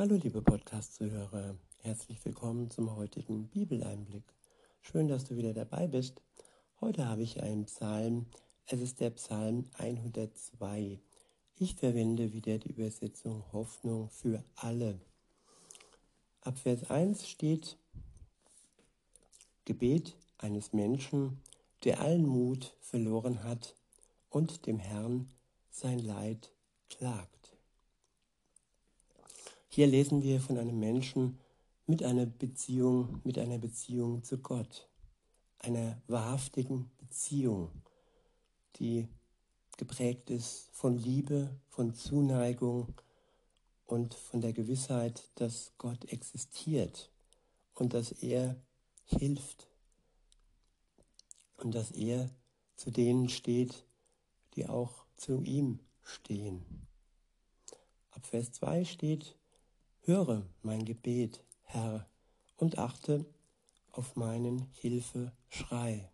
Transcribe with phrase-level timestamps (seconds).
[0.00, 4.24] Hallo liebe Podcast-Zuhörer, herzlich willkommen zum heutigen Bibeleinblick.
[4.80, 6.22] Schön, dass du wieder dabei bist.
[6.80, 8.24] Heute habe ich einen Psalm,
[8.64, 10.98] es ist der Psalm 102.
[11.58, 14.98] Ich verwende wieder die Übersetzung Hoffnung für alle.
[16.40, 17.76] Ab Vers 1 steht
[19.66, 21.42] Gebet eines Menschen,
[21.84, 23.74] der allen Mut verloren hat
[24.30, 25.28] und dem Herrn
[25.68, 26.54] sein Leid
[26.88, 27.39] klagt.
[29.72, 31.38] Hier lesen wir von einem Menschen
[31.86, 34.88] mit einer Beziehung, mit einer Beziehung zu Gott,
[35.60, 37.70] einer wahrhaftigen Beziehung,
[38.80, 39.06] die
[39.76, 42.92] geprägt ist von Liebe, von Zuneigung
[43.86, 47.08] und von der Gewissheit, dass Gott existiert
[47.76, 48.56] und dass er
[49.04, 49.68] hilft
[51.58, 52.28] und dass er
[52.74, 53.84] zu denen steht,
[54.56, 56.88] die auch zu ihm stehen.
[58.10, 59.36] Ab Vers 2 steht,
[60.10, 62.04] Höre mein Gebet, Herr,
[62.56, 63.24] und achte
[63.92, 66.10] auf meinen Hilfeschrei.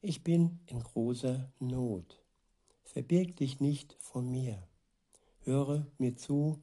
[0.00, 2.24] Ich bin in großer Not.
[2.82, 4.66] Verbirg dich nicht von mir.
[5.40, 6.62] Höre mir zu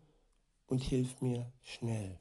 [0.65, 2.19] und hilf mir schnell.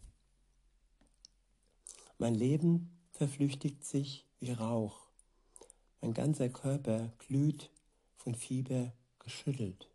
[2.19, 5.09] Mein Leben verflüchtigt sich wie Rauch.
[6.03, 7.71] Mein ganzer Körper glüht
[8.17, 9.90] von Fieber geschüttelt.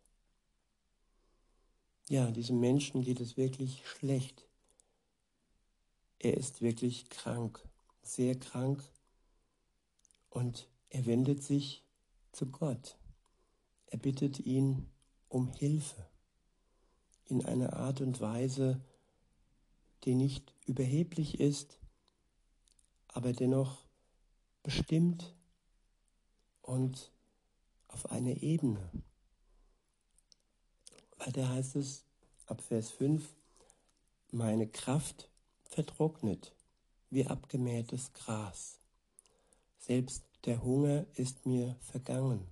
[2.08, 4.46] Ja, diesem Menschen geht es wirklich schlecht.
[6.20, 7.60] Er ist wirklich krank,
[8.02, 8.84] sehr krank
[10.30, 11.84] und er wendet sich
[12.30, 12.96] zu Gott.
[13.86, 14.88] Er bittet ihn
[15.28, 16.08] um Hilfe
[17.24, 18.80] in einer Art und Weise,
[20.04, 21.80] die nicht überheblich ist,
[23.08, 23.84] aber dennoch
[24.62, 25.34] bestimmt
[26.62, 27.10] und
[27.88, 28.90] auf einer Ebene.
[31.26, 32.04] Weiter heißt es
[32.46, 33.34] ab Vers 5,
[34.30, 35.28] meine Kraft
[35.64, 36.54] vertrocknet
[37.10, 38.78] wie abgemähtes Gras.
[39.76, 42.46] Selbst der Hunger ist mir vergangen.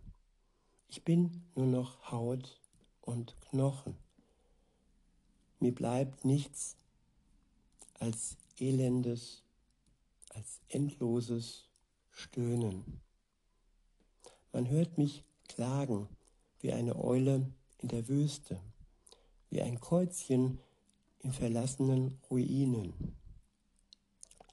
[0.88, 2.60] Ich bin nur noch Haut
[3.00, 3.96] und Knochen.
[5.60, 6.76] Mir bleibt nichts
[8.00, 9.44] als elendes,
[10.30, 11.68] als endloses
[12.10, 13.00] Stöhnen.
[14.52, 16.08] Man hört mich klagen
[16.58, 17.46] wie eine Eule
[17.84, 18.58] in der Wüste,
[19.50, 20.58] wie ein Käuzchen
[21.18, 22.94] in verlassenen Ruinen.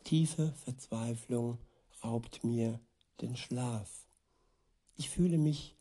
[0.04, 1.58] Tiefe Verzweiflung
[2.04, 2.82] raubt mir
[3.22, 4.06] den Schlaf.
[4.98, 5.78] Ich fühle mich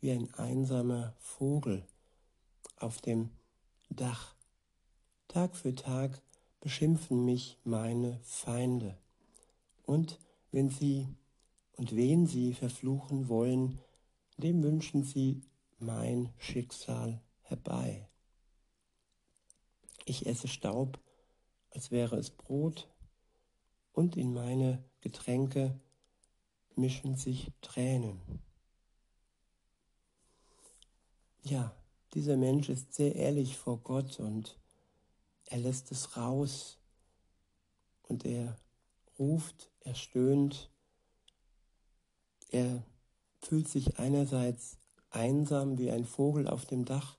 [0.00, 1.86] wie ein einsamer Vogel
[2.76, 3.28] auf dem
[3.90, 4.34] Dach.
[5.28, 6.22] Tag für Tag
[6.60, 8.96] beschimpfen mich meine Feinde.
[9.84, 10.18] Und
[10.52, 11.06] wenn sie
[11.76, 13.78] und wen sie verfluchen wollen,
[14.38, 15.42] dem wünschen sie
[15.78, 18.08] mein Schicksal herbei.
[20.04, 20.98] Ich esse Staub,
[21.70, 22.88] als wäre es Brot,
[23.92, 25.80] und in meine Getränke
[26.76, 28.20] mischen sich Tränen.
[31.42, 31.74] Ja,
[32.14, 34.58] dieser Mensch ist sehr ehrlich vor Gott und
[35.46, 36.78] er lässt es raus
[38.02, 38.56] und er
[39.18, 40.70] ruft, er stöhnt,
[42.50, 42.84] er
[43.40, 44.77] fühlt sich einerseits
[45.10, 47.16] einsam wie ein Vogel auf dem Dach,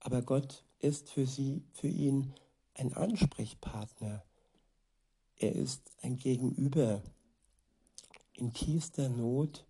[0.00, 2.34] aber Gott ist für sie, für ihn
[2.74, 4.22] ein Ansprechpartner.
[5.36, 7.02] Er ist ein Gegenüber
[8.34, 9.64] in tiefster Not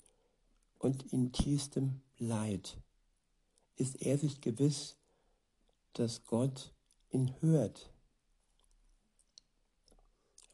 [0.79, 2.79] und in tiefstem Leid.
[3.77, 4.97] Ist er sich gewiss,
[5.93, 6.73] dass Gott
[7.11, 7.93] ihn hört.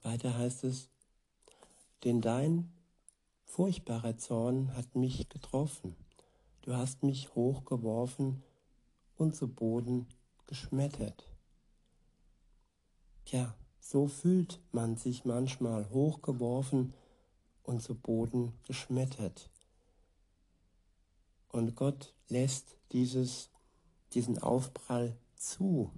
[0.03, 0.89] Weiter heißt es,
[2.05, 2.73] denn dein
[3.45, 5.97] furchtbarer Zorn hat mich getroffen
[6.71, 8.45] Du hast mich hochgeworfen
[9.17, 10.07] und zu Boden
[10.47, 11.29] geschmettert.
[13.27, 16.95] Ja, so fühlt man sich manchmal hochgeworfen
[17.65, 19.51] und zu Boden geschmettert.
[21.49, 23.51] Und Gott lässt dieses,
[24.13, 25.91] diesen Aufprall zu.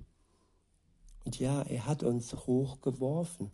[1.26, 3.52] Und ja, er hat uns hochgeworfen.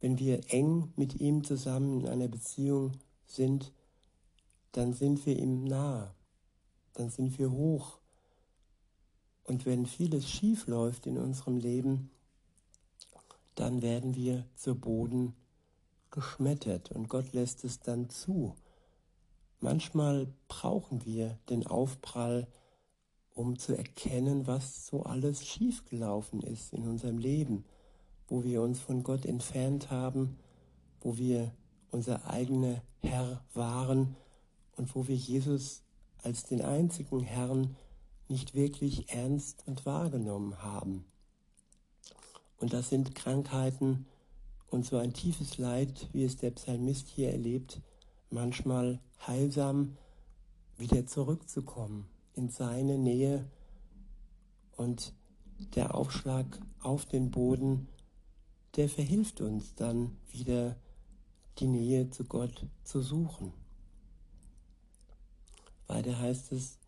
[0.00, 2.92] Wenn wir eng mit ihm zusammen in einer Beziehung
[3.26, 3.70] sind,
[4.72, 6.14] dann sind wir ihm nah,
[6.94, 7.98] dann sind wir hoch.
[9.44, 12.10] Und wenn vieles schief läuft in unserem Leben,
[13.54, 15.34] dann werden wir zu Boden
[16.10, 18.54] geschmettert und Gott lässt es dann zu.
[19.60, 22.48] Manchmal brauchen wir den Aufprall,
[23.34, 27.64] um zu erkennen, was so alles schiefgelaufen ist in unserem Leben,
[28.28, 30.38] wo wir uns von Gott entfernt haben,
[31.00, 31.52] wo wir
[31.90, 34.16] unser eigener Herr waren
[34.76, 35.82] und wo wir Jesus
[36.22, 37.76] als den einzigen Herrn
[38.28, 41.04] nicht wirklich ernst und wahrgenommen haben.
[42.58, 44.06] Und das sind Krankheiten
[44.68, 47.80] und so ein tiefes Leid, wie es der Psalmist hier erlebt,
[48.30, 49.96] manchmal heilsam
[50.78, 53.44] wieder zurückzukommen in seine Nähe
[54.76, 55.12] und
[55.74, 56.46] der Aufschlag
[56.80, 57.88] auf den Boden,
[58.76, 60.76] der verhilft uns dann wieder
[61.58, 63.52] die Nähe zu Gott zu suchen.
[65.92, 66.78] Weiter heißt es,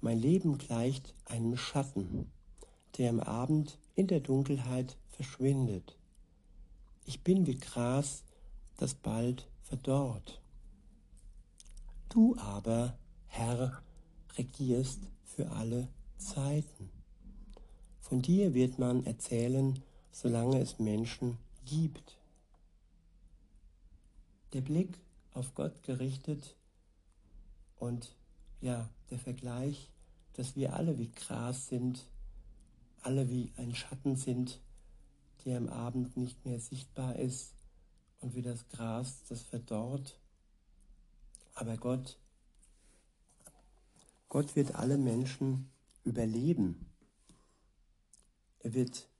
[0.00, 2.32] mein Leben gleicht einem Schatten,
[2.96, 5.98] der am Abend in der Dunkelheit verschwindet.
[7.04, 8.24] Ich bin wie Gras,
[8.78, 10.40] das bald verdorrt.
[12.08, 12.96] Du aber,
[13.26, 13.82] Herr,
[14.38, 16.88] regierst für alle Zeiten.
[18.00, 19.78] Von dir wird man erzählen,
[20.10, 22.16] solange es Menschen gibt.
[24.54, 24.98] Der Blick
[25.34, 26.56] auf Gott gerichtet
[27.76, 28.16] und
[28.64, 29.90] ja, der Vergleich,
[30.32, 32.06] dass wir alle wie Gras sind,
[33.02, 34.58] alle wie ein Schatten sind,
[35.44, 37.52] der am Abend nicht mehr sichtbar ist
[38.20, 40.18] und wie das Gras, das verdorrt.
[41.52, 42.18] Aber Gott,
[44.30, 45.70] Gott wird alle Menschen
[46.02, 46.86] überleben.
[48.60, 49.10] Er wird,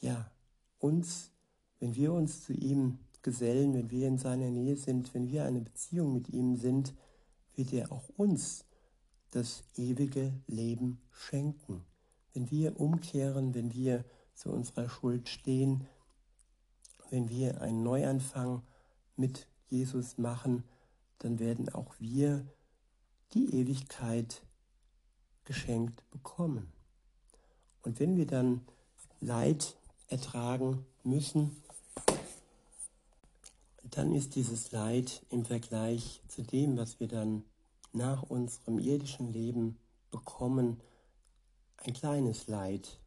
[0.00, 0.32] ja,
[0.80, 1.30] uns,
[1.78, 5.60] wenn wir uns zu ihm gesellen, wenn wir in seiner Nähe sind, wenn wir eine
[5.60, 6.92] Beziehung mit ihm sind,
[7.54, 8.64] wird er auch uns
[9.30, 11.84] das ewige Leben schenken.
[12.32, 14.04] Wenn wir umkehren, wenn wir
[14.34, 15.86] zu unserer Schuld stehen,
[17.10, 18.62] wenn wir einen Neuanfang
[19.16, 20.64] mit Jesus machen,
[21.18, 22.46] dann werden auch wir
[23.34, 24.42] die Ewigkeit
[25.44, 26.72] geschenkt bekommen.
[27.82, 28.62] Und wenn wir dann
[29.20, 29.76] Leid
[30.08, 31.56] ertragen müssen,
[33.90, 37.44] dann ist dieses Leid im Vergleich zu dem, was wir dann
[37.92, 39.78] nach unserem irdischen Leben
[40.10, 40.80] bekommen,
[41.78, 43.00] ein kleines Leid,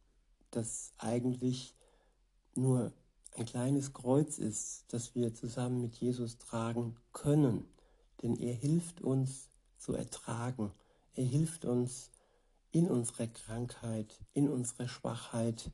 [0.50, 1.74] das eigentlich
[2.54, 2.92] nur
[3.36, 7.68] ein kleines Kreuz ist, das wir zusammen mit Jesus tragen können.
[8.22, 10.72] Denn er hilft uns zu ertragen.
[11.14, 12.10] Er hilft uns
[12.70, 15.70] in unserer Krankheit, in unserer Schwachheit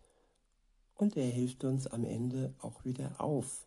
[0.95, 3.67] und er hilft uns am Ende auch wieder auf.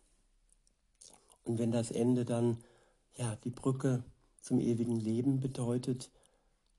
[1.42, 2.58] Und wenn das Ende dann
[3.16, 4.04] ja die Brücke
[4.44, 6.10] zum ewigen Leben bedeutet,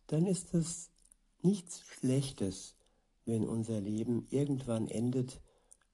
[0.05, 0.91] dann ist es
[1.41, 2.75] nichts Schlechtes,
[3.25, 5.41] wenn unser Leben irgendwann endet,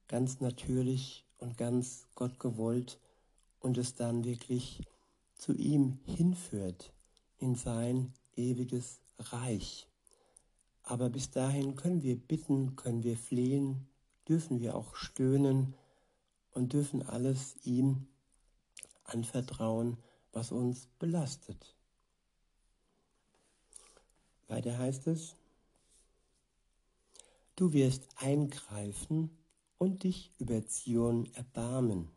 [0.06, 2.98] ganz natürlich und ganz Gott gewollt
[3.58, 4.82] und es dann wirklich
[5.34, 6.92] zu ihm hinführt,
[7.38, 9.88] in sein ewiges Reich.
[10.82, 13.88] Aber bis dahin können wir bitten, können wir flehen,
[14.28, 15.74] dürfen wir auch stöhnen
[16.52, 18.08] und dürfen alles ihm
[19.04, 19.96] anvertrauen,
[20.32, 21.74] was uns belastet.
[24.48, 25.36] Weiter heißt es,
[27.56, 29.30] du wirst eingreifen
[29.78, 32.10] und dich über Zion erbarmen,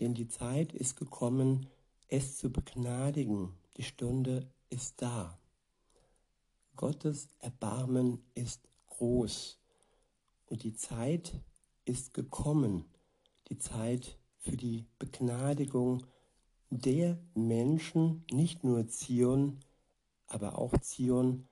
[0.00, 1.66] denn die Zeit ist gekommen,
[2.08, 5.38] es zu begnadigen, die Stunde ist da.
[6.76, 9.58] Gottes Erbarmen ist groß
[10.46, 11.32] und die Zeit
[11.84, 12.84] ist gekommen,
[13.48, 16.06] die Zeit für die Begnadigung
[16.78, 19.60] der Menschen, nicht nur Zion,
[20.26, 21.46] aber auch Zion,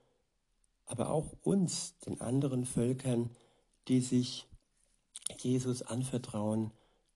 [0.85, 3.31] aber auch uns, den anderen Völkern,
[3.87, 4.49] die sich
[5.39, 6.73] Jesus anvertrauen,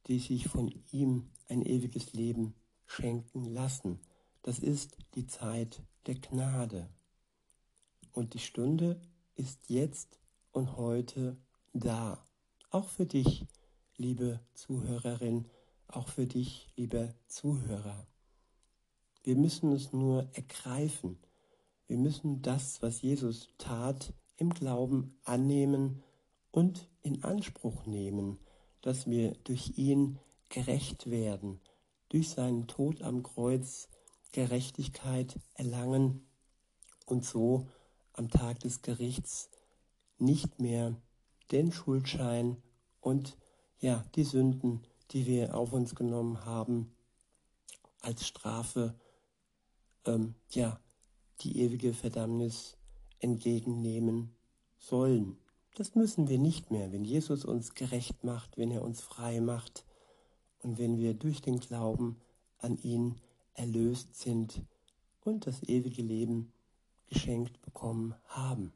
[0.07, 2.54] die sich von ihm ein ewiges Leben
[2.87, 3.99] schenken lassen.
[4.42, 6.88] Das ist die Zeit der Gnade.
[8.12, 9.00] Und die Stunde
[9.35, 10.21] ist jetzt
[10.52, 11.37] und heute
[11.73, 12.25] da.
[12.71, 13.47] Auch für dich,
[13.97, 15.47] liebe Zuhörerin,
[15.88, 18.07] auch für dich, lieber Zuhörer.
[19.23, 21.19] Wir müssen es nur ergreifen.
[21.87, 26.02] Wir müssen das, was Jesus tat, im Glauben annehmen
[26.50, 28.38] und in Anspruch nehmen,
[28.83, 31.61] dass wir durch ihn gerecht werden,
[32.09, 33.88] durch seinen Tod am Kreuz
[34.33, 36.26] Gerechtigkeit erlangen
[37.07, 37.69] und so
[38.12, 39.50] am Tag des Gerichts
[40.19, 40.97] nicht mehr
[41.50, 42.57] den Schuldschein
[43.00, 43.37] und
[43.78, 46.94] ja, die Sünden die wir auf uns genommen haben,
[48.00, 48.94] als Strafe,
[50.04, 50.80] ähm, ja,
[51.40, 52.76] die ewige Verdammnis
[53.18, 54.34] entgegennehmen
[54.78, 55.38] sollen.
[55.75, 59.84] Das müssen wir nicht mehr, wenn Jesus uns gerecht macht, wenn er uns frei macht
[60.60, 62.16] und wenn wir durch den Glauben
[62.58, 63.20] an ihn
[63.54, 64.62] erlöst sind
[65.20, 66.52] und das ewige Leben
[67.08, 68.72] geschenkt bekommen haben.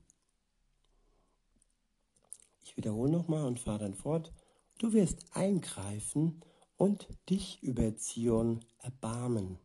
[2.63, 4.33] Ich wiederhole nochmal und fahre dann fort.
[4.81, 6.41] Du wirst eingreifen
[6.79, 9.59] und dich über Zion erbarmen.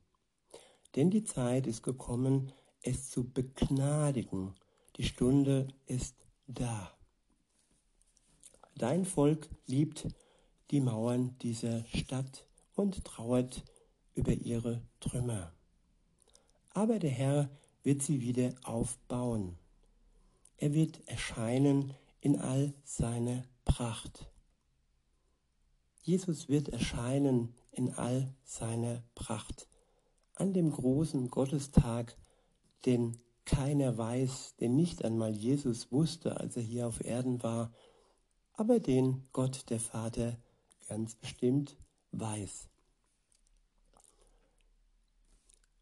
[0.98, 4.56] Denn die Zeit ist gekommen, es zu begnadigen,
[4.98, 6.92] die Stunde ist da.
[8.76, 10.10] Dein Volk liebt
[10.70, 12.46] die Mauern dieser Stadt
[12.76, 13.64] und trauert
[14.16, 15.54] über ihre Trümmer.
[16.72, 17.50] Aber der Herr
[17.84, 19.58] wird sie wieder aufbauen.
[20.58, 24.30] Er wird erscheinen in all seiner Pracht.
[26.06, 29.68] Jesus wird erscheinen in all seiner Pracht.
[30.36, 32.16] An dem großen Gottestag,
[32.86, 37.74] den keiner weiß, den nicht einmal Jesus wusste, als er hier auf Erden war,
[38.54, 40.38] aber den Gott der Vater
[40.88, 41.76] ganz bestimmt
[42.12, 42.70] weiß.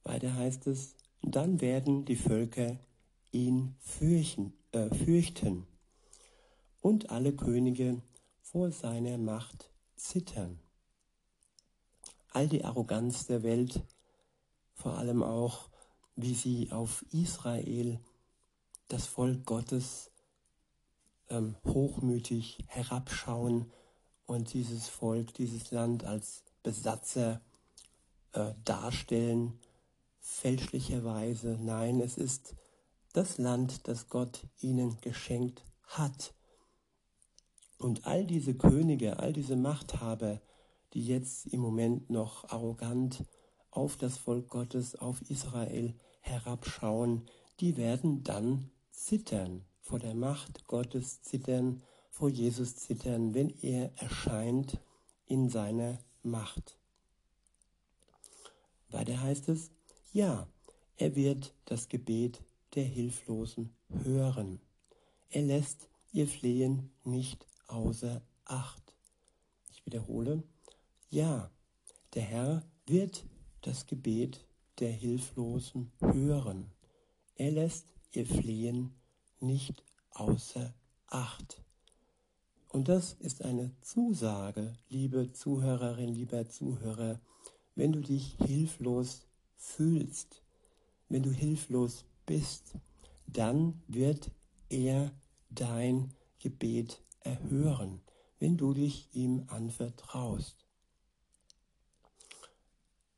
[0.05, 2.79] Weiter heißt es, dann werden die Völker
[3.33, 5.67] ihn fürchen, äh, fürchten
[6.79, 8.01] und alle Könige
[8.41, 9.72] vor seiner Macht
[10.03, 10.59] zittern.
[12.31, 13.81] All die Arroganz der Welt,
[14.73, 15.69] vor allem auch,
[16.15, 17.99] wie sie auf Israel,
[18.87, 20.11] das Volk Gottes,
[21.29, 23.71] ähm, hochmütig herabschauen
[24.25, 27.41] und dieses Volk, dieses Land als Besatzer
[28.33, 29.59] äh, darstellen,
[30.19, 31.57] fälschlicherweise.
[31.61, 32.55] Nein, es ist
[33.13, 36.33] das Land, das Gott ihnen geschenkt hat.
[37.83, 40.39] Und all diese Könige, all diese Machthaber,
[40.93, 43.25] die jetzt im Moment noch arrogant
[43.71, 47.25] auf das Volk Gottes, auf Israel herabschauen,
[47.59, 54.79] die werden dann zittern, vor der Macht Gottes zittern, vor Jesus zittern, wenn er erscheint
[55.25, 56.77] in seiner Macht.
[58.91, 59.71] Weiter heißt es,
[60.13, 60.47] ja,
[60.95, 62.41] er wird das Gebet
[62.75, 64.61] der Hilflosen hören.
[65.29, 68.95] Er lässt ihr Flehen nicht außer Acht.
[69.71, 70.43] Ich wiederhole,
[71.09, 71.49] ja,
[72.13, 73.25] der Herr wird
[73.61, 74.45] das Gebet
[74.79, 76.71] der Hilflosen hören.
[77.35, 78.93] Er lässt ihr Flehen
[79.39, 80.73] nicht außer
[81.07, 81.63] Acht.
[82.69, 87.19] Und das ist eine Zusage, liebe Zuhörerin, lieber Zuhörer,
[87.75, 90.41] wenn du dich hilflos fühlst,
[91.07, 92.73] wenn du hilflos bist,
[93.27, 94.31] dann wird
[94.69, 95.11] er
[95.49, 98.01] dein Gebet erhören,
[98.39, 100.65] wenn du dich ihm anvertraust.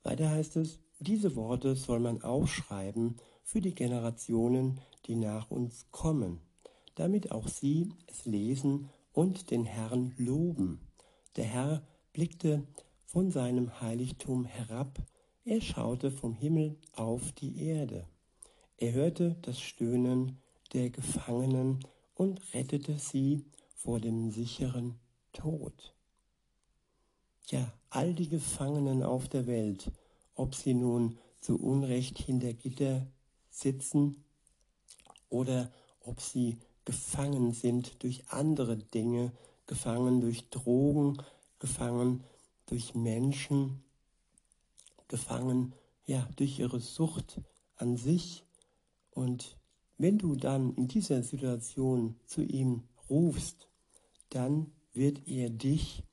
[0.04, 6.42] Weiter heißt es, diese Worte soll man aufschreiben für die Generationen, die nach uns kommen,
[6.96, 10.80] damit auch sie es lesen und den Herrn loben.
[11.36, 12.66] Der Herr blickte
[13.06, 15.02] von seinem Heiligtum herab
[15.48, 18.08] er schaute vom Himmel auf die Erde.
[18.78, 20.40] Er hörte das Stöhnen
[20.74, 21.86] der Gefangenen
[22.16, 23.46] und rettete sie
[23.86, 24.96] vor dem sicheren
[25.32, 25.94] Tod.
[27.50, 29.92] Ja, all die Gefangenen auf der Welt,
[30.34, 33.06] ob sie nun zu Unrecht hinter Gitter
[33.51, 34.25] sitzen
[35.30, 39.32] oder ob sie gefangen sind durch andere Dinge,
[39.68, 41.22] gefangen durch Drogen,
[41.60, 42.24] gefangen
[42.65, 43.84] durch Menschen,
[45.08, 45.75] gefangen,
[46.08, 47.39] ja, durch ihre Sucht
[47.75, 48.46] an sich.
[49.12, 49.60] Und
[50.00, 53.70] wenn du dann in dieser Situation zu ihm rufst,
[54.29, 56.03] dann wird er dich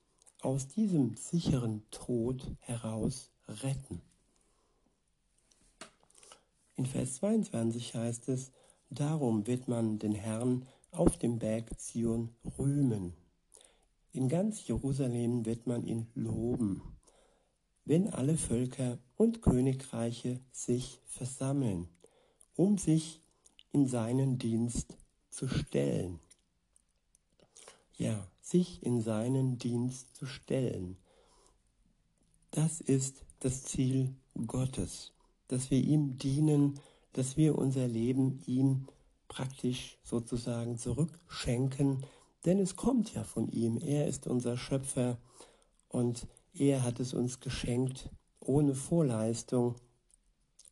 [0.40, 4.00] aus diesem sicheren Tod heraus retten.
[6.76, 8.50] In Vers 22 heißt es,
[8.90, 13.14] darum wird man den Herrn auf dem Berg Zion rühmen.
[14.12, 16.82] In ganz Jerusalem wird man ihn loben
[17.84, 21.88] wenn alle Völker und Königreiche sich versammeln,
[22.54, 23.20] um sich
[23.72, 24.96] in seinen Dienst
[25.28, 26.20] zu stellen.
[28.02, 30.96] Ja, sich in seinen Dienst zu stellen.
[32.50, 35.12] Das ist das Ziel Gottes,
[35.46, 36.80] dass wir ihm dienen,
[37.12, 38.88] dass wir unser Leben ihm
[39.28, 42.04] praktisch sozusagen zurückschenken,
[42.44, 43.78] denn es kommt ja von ihm.
[43.78, 45.16] Er ist unser Schöpfer
[45.86, 49.76] und er hat es uns geschenkt ohne Vorleistung.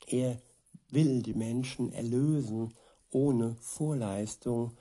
[0.09, 0.43] Er
[0.89, 2.75] will die Menschen erlösen
[3.13, 4.77] ohne Vorleistung.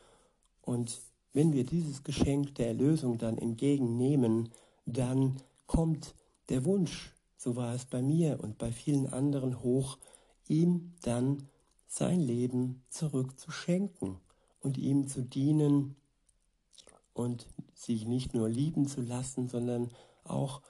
[0.61, 0.99] Und
[1.33, 4.50] wenn wir dieses Geschenk der Erlösung dann entgegennehmen,
[4.86, 6.15] dann kommt
[6.50, 9.98] der Wunsch, so war es bei mir und bei vielen anderen hoch,
[10.48, 11.48] ihm dann
[11.88, 14.17] sein Leben zurückzuschenken
[14.59, 15.95] und ihm zu dienen
[17.13, 19.89] und sich nicht nur lieben zu lassen, sondern
[20.24, 20.62] auch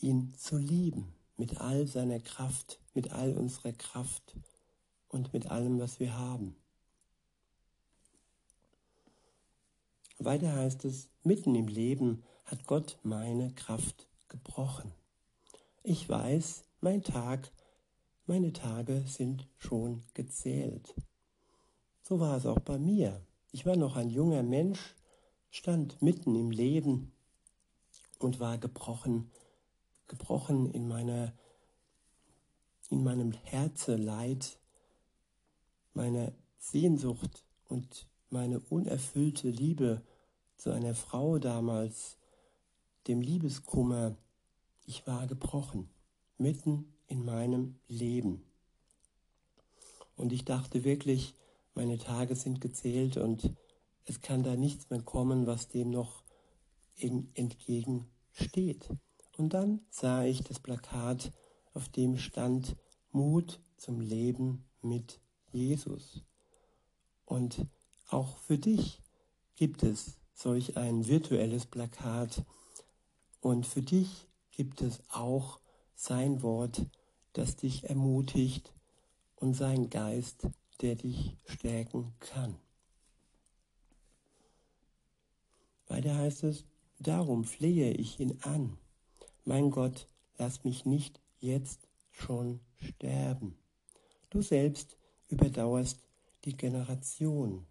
[0.00, 4.36] ihn zu lieben mit all seiner Kraft, mit all unserer Kraft
[5.08, 6.54] und mit allem, was wir haben.
[10.24, 14.92] Weiter heißt es, mitten im Leben hat Gott meine Kraft gebrochen.
[15.82, 17.50] Ich weiß, mein Tag,
[18.26, 20.94] meine Tage sind schon gezählt.
[22.02, 23.20] So war es auch bei mir.
[23.52, 24.94] Ich war noch ein junger Mensch,
[25.50, 27.12] stand mitten im Leben
[28.18, 29.30] und war gebrochen,
[30.06, 31.32] gebrochen in meiner
[32.90, 34.58] in meinem Herzeleid,
[35.94, 40.02] meiner Sehnsucht und meine unerfüllte Liebe
[40.56, 42.16] zu einer Frau damals,
[43.06, 44.16] dem Liebeskummer,
[44.86, 45.90] ich war gebrochen,
[46.38, 48.44] mitten in meinem Leben.
[50.16, 51.34] Und ich dachte wirklich,
[51.74, 53.54] meine Tage sind gezählt und
[54.04, 56.22] es kann da nichts mehr kommen, was dem noch
[56.98, 58.90] entgegensteht.
[59.36, 61.32] Und dann sah ich das Plakat,
[61.72, 62.76] auf dem stand
[63.12, 65.20] Mut zum Leben mit
[65.52, 66.22] Jesus.
[67.24, 67.66] Und
[68.12, 69.00] auch für dich
[69.56, 72.44] gibt es solch ein virtuelles Plakat.
[73.40, 75.60] Und für dich gibt es auch
[75.94, 76.86] sein Wort,
[77.32, 78.72] das dich ermutigt
[79.36, 80.48] und sein Geist,
[80.80, 82.56] der dich stärken kann.
[85.86, 86.64] Weiter heißt es,
[86.98, 88.78] darum flehe ich ihn an.
[89.44, 93.56] Mein Gott, lass mich nicht jetzt schon sterben.
[94.30, 94.96] Du selbst
[95.28, 95.98] überdauerst
[96.44, 97.66] die Generation.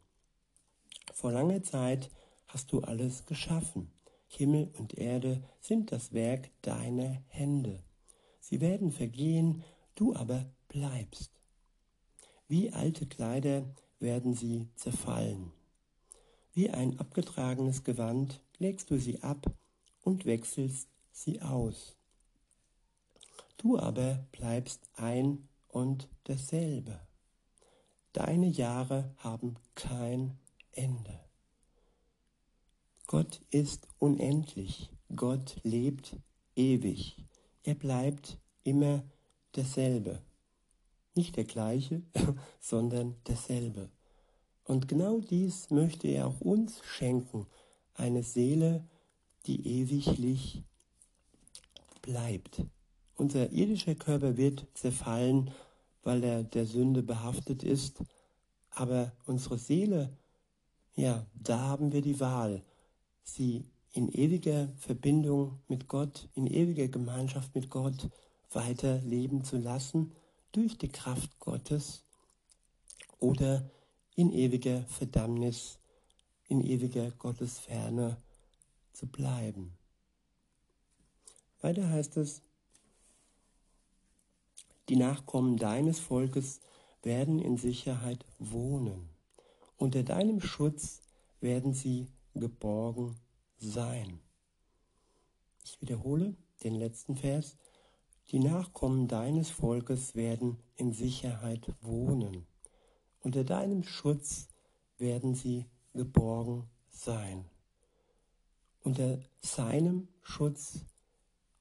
[1.14, 2.10] Vor langer Zeit
[2.48, 3.92] hast du alles geschaffen.
[4.28, 7.84] Himmel und Erde sind das Werk deiner Hände.
[8.40, 9.64] Sie werden vergehen,
[9.96, 11.32] du aber bleibst.
[12.48, 13.64] Wie alte Kleider
[14.00, 15.52] werden sie zerfallen.
[16.54, 19.46] Wie ein abgetragenes Gewand legst du sie ab
[20.02, 21.96] und wechselst sie aus.
[23.58, 27.00] Du aber bleibst ein und derselbe.
[28.14, 30.38] Deine Jahre haben kein
[30.72, 31.20] Ende.
[33.08, 36.16] Gott ist unendlich, Gott lebt
[36.56, 37.18] ewig,
[37.64, 39.04] er bleibt immer
[39.56, 40.22] derselbe.
[41.16, 42.04] Nicht der gleiche,
[42.60, 43.90] sondern derselbe.
[44.64, 47.48] Und genau dies möchte er auch uns schenken,
[47.96, 48.88] eine Seele,
[49.48, 50.62] die ewiglich
[52.04, 52.64] bleibt.
[53.16, 55.52] Unser irdischer Körper wird zerfallen,
[56.04, 58.04] weil er der Sünde behaftet ist,
[58.70, 60.16] aber unsere Seele,
[61.00, 62.62] ja, da haben wir die Wahl
[63.24, 68.10] sie in ewiger Verbindung mit Gott, in ewiger Gemeinschaft mit Gott
[68.52, 70.12] weiter leben zu lassen
[70.52, 72.04] durch die Kraft Gottes
[73.20, 73.70] oder
[74.16, 75.80] in ewiger Verdammnis,
[76.48, 78.18] in ewiger Gottesferne
[78.92, 79.74] zu bleiben.
[81.62, 82.42] Weiter heißt es,
[84.90, 86.60] die Nachkommen deines Volkes
[87.04, 89.09] werden in Sicherheit wohnen.
[89.80, 91.02] Unter deinem Schutz
[91.40, 93.16] werden sie geborgen
[93.56, 94.20] sein.
[95.64, 97.58] Ich wiederhole den letzten Vers.
[98.30, 102.46] Die Nachkommen deines Volkes werden in Sicherheit wohnen.
[103.22, 104.50] Unter deinem Schutz
[104.98, 107.46] werden sie geborgen sein.
[108.82, 110.84] Unter seinem Schutz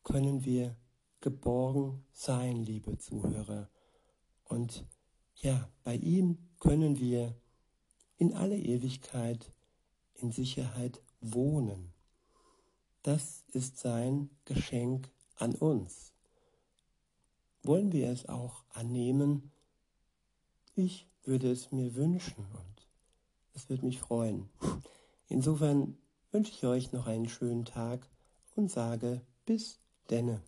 [0.03, 0.75] können wir
[1.21, 3.71] geborgen sein, liebe Zuhörer.
[4.45, 4.85] Und
[5.37, 7.37] ja, bei ihm können wir
[8.19, 9.53] in alle Ewigkeit
[10.15, 11.93] in Sicherheit wohnen.
[13.03, 16.13] Das ist sein Geschenk an uns.
[17.63, 19.53] Wollen wir es auch annehmen?
[20.75, 22.89] Ich würde es mir wünschen und
[23.55, 24.49] es würde mich freuen.
[25.29, 25.97] Insofern
[26.31, 28.09] wünsche ich euch noch einen schönen Tag
[28.57, 30.43] und sage bis denne.